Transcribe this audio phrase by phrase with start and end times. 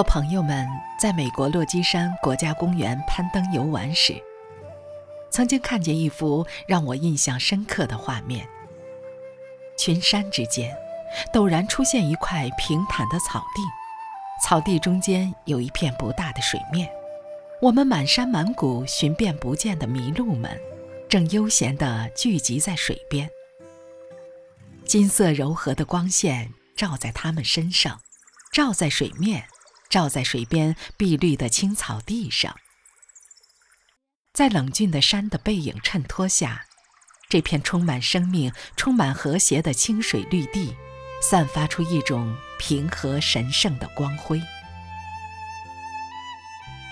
[0.00, 0.66] 和朋友们
[0.98, 4.14] 在美国落基山国家公园攀登游玩时，
[5.30, 8.48] 曾经看见一幅让我印象深刻的画面：
[9.76, 10.74] 群山之间，
[11.34, 13.60] 陡然出现一块平坦的草地，
[14.42, 16.90] 草地中间有一片不大的水面。
[17.60, 20.58] 我们满山满谷寻遍不见的麋鹿们，
[21.10, 23.28] 正悠闲地聚集在水边。
[24.86, 28.00] 金色柔和的光线照在它们身上，
[28.50, 29.44] 照在水面。
[29.90, 32.56] 照在水边碧绿的青草地上，
[34.32, 36.66] 在冷峻的山的背影衬托下，
[37.28, 40.76] 这片充满生命、充满和谐的清水绿地，
[41.20, 44.40] 散发出一种平和神圣的光辉。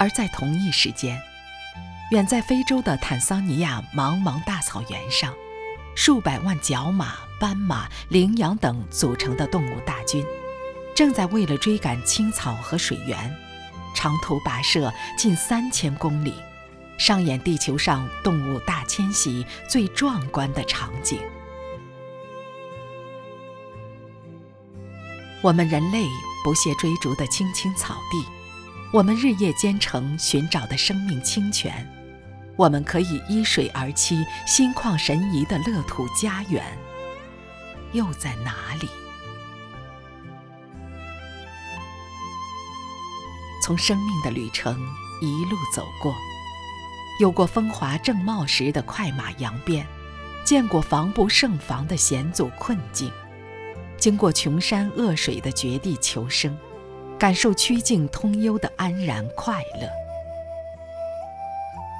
[0.00, 1.20] 而在同一时间，
[2.10, 5.32] 远在非洲的坦桑尼亚茫茫大草原上，
[5.94, 10.26] 数百万角马、斑马、羚羊等组成的动物大军。
[10.98, 13.32] 正在为了追赶青草和水源，
[13.94, 16.34] 长途跋涉近三千公里，
[16.98, 21.20] 上演地球上动物大迁徙最壮观的场景。
[25.40, 26.04] 我们人类
[26.42, 28.26] 不懈追逐的青青草地，
[28.92, 31.88] 我们日夜兼程寻找的生命清泉，
[32.56, 36.76] 我们可以依水而栖、心旷神怡的乐土家园，
[37.92, 38.88] 又在哪里？
[43.68, 44.74] 从生命的旅程
[45.20, 46.14] 一路走过，
[47.20, 49.86] 有过风华正茂时的快马扬鞭，
[50.42, 53.12] 见过防不胜防的险阻困境，
[53.98, 56.56] 经过穷山恶水的绝地求生，
[57.18, 59.86] 感受曲径通幽的安然快乐。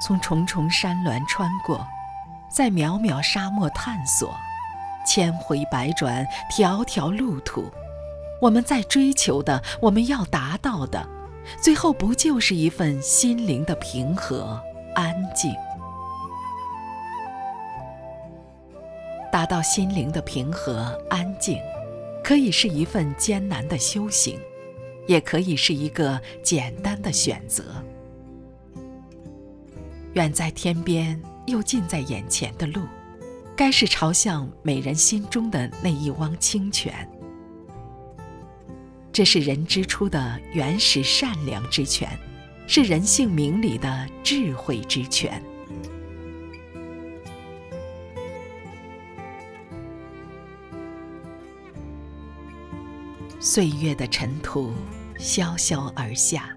[0.03, 1.85] 从重重山峦穿过，
[2.51, 4.35] 在渺渺沙漠探索，
[5.05, 7.71] 千回百转，条条路途，
[8.41, 11.18] 我们在追求的，我们要达到的。
[11.61, 14.61] 最后不就是一份心灵的平和
[14.95, 15.53] 安静？
[19.31, 21.59] 达到心灵的平和安静，
[22.23, 24.39] 可以是一份艰难的修行，
[25.07, 27.63] 也可以是一个简单的选择。
[30.13, 32.81] 远在天边又近在眼前的路，
[33.55, 37.07] 该是朝向每人心中的那一汪清泉。
[39.11, 42.09] 这是人之初的原始善良之泉，
[42.67, 45.43] 是人性明理的智慧之泉。
[53.41, 54.73] 岁月的尘土
[55.17, 56.49] 萧萧而下，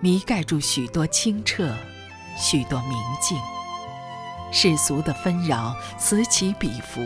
[0.00, 1.72] 弥盖住许多清澈，
[2.36, 3.38] 许多明净。
[4.52, 7.00] 世俗的纷扰此起彼伏，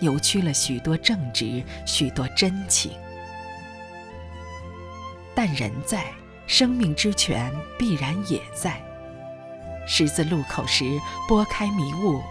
[0.00, 2.92] 扭曲了许多正直，许多真情。
[5.36, 6.06] 但人在，
[6.46, 8.82] 生命之泉必然也在。
[9.86, 10.98] 十字路口时，
[11.28, 12.22] 拨开迷雾，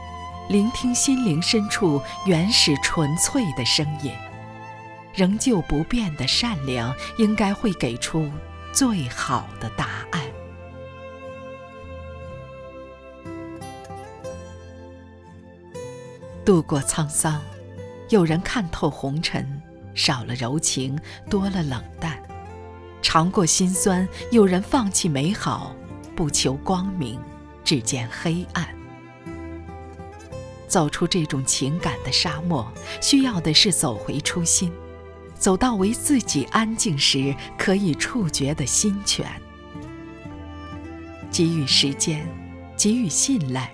[0.50, 4.12] 聆听心灵深处原始纯粹的声音。
[5.14, 8.30] 仍旧不变的善良，应该会给出
[8.74, 10.22] 最好的答案。
[16.44, 17.40] 度过沧桑，
[18.10, 19.62] 有人看透红尘，
[19.94, 21.00] 少了柔情，
[21.30, 22.25] 多了冷淡。
[23.16, 25.74] 尝过心酸，有人放弃美好，
[26.18, 27.18] 不求光明，
[27.64, 28.68] 只见黑暗。
[30.68, 32.70] 走出这种情感的沙漠，
[33.02, 34.70] 需要的是走回初心，
[35.34, 39.26] 走到为自己安静时可以触觉的心泉。
[41.32, 42.28] 给予时间，
[42.76, 43.72] 给予信赖，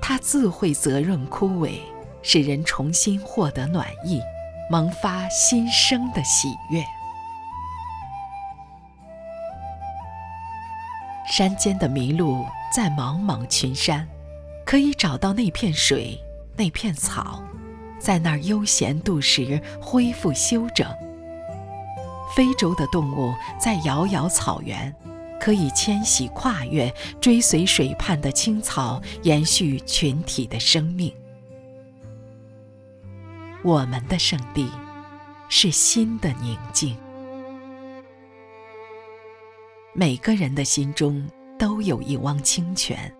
[0.00, 1.80] 它自会责任枯萎，
[2.22, 4.20] 使人重新获得暖意，
[4.70, 6.84] 萌发新生的喜悦。
[11.28, 14.06] 山间的麋鹿在茫茫群山，
[14.64, 16.18] 可以找到那片水、
[16.56, 17.42] 那片草，
[17.98, 20.86] 在那儿悠闲度时，恢复休整。
[22.34, 24.94] 非洲的动物在遥遥草原，
[25.40, 31.12] 可以迁徙跨越，追随水畔的青草，延续群体的生命。
[33.64, 34.68] 我们的圣地，
[35.48, 36.96] 是心的宁静。
[39.98, 41.26] 每个人的心中
[41.58, 43.10] 都有一汪清泉，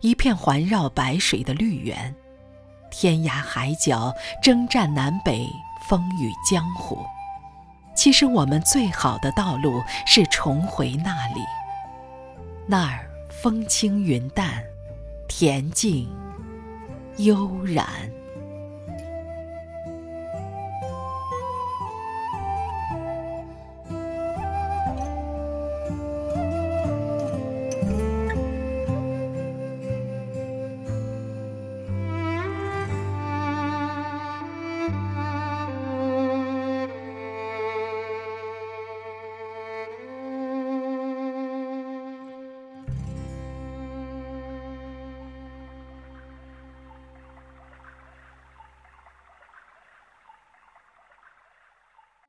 [0.00, 2.14] 一片环绕白水的绿园。
[2.90, 4.10] 天涯海角，
[4.42, 5.46] 征战南北，
[5.86, 7.04] 风雨江湖。
[7.94, 11.42] 其实我们最好的道路是重回那里，
[12.66, 14.64] 那儿风轻云淡，
[15.28, 16.08] 恬静
[17.18, 17.86] 悠然。